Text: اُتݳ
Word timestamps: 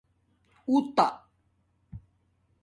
اُتݳ 0.69 1.07